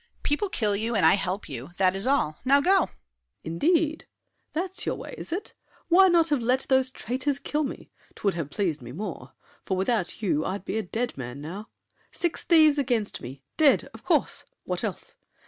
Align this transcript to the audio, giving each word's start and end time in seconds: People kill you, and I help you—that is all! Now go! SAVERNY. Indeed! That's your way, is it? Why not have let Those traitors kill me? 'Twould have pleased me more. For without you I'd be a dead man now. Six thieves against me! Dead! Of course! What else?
People 0.23 0.49
kill 0.49 0.75
you, 0.75 0.95
and 0.95 1.05
I 1.05 1.13
help 1.13 1.47
you—that 1.47 1.95
is 1.95 2.07
all! 2.07 2.39
Now 2.43 2.59
go! 2.59 2.79
SAVERNY. 2.85 2.95
Indeed! 3.43 4.07
That's 4.51 4.83
your 4.87 4.95
way, 4.95 5.13
is 5.15 5.31
it? 5.31 5.53
Why 5.89 6.07
not 6.07 6.29
have 6.29 6.41
let 6.41 6.61
Those 6.69 6.89
traitors 6.89 7.37
kill 7.37 7.63
me? 7.63 7.91
'Twould 8.15 8.33
have 8.33 8.49
pleased 8.49 8.81
me 8.81 8.93
more. 8.93 9.33
For 9.63 9.77
without 9.77 10.19
you 10.23 10.43
I'd 10.43 10.65
be 10.65 10.79
a 10.79 10.81
dead 10.81 11.15
man 11.19 11.39
now. 11.39 11.69
Six 12.11 12.41
thieves 12.41 12.79
against 12.79 13.21
me! 13.21 13.43
Dead! 13.57 13.91
Of 13.93 14.03
course! 14.03 14.43
What 14.63 14.83
else? 14.83 15.17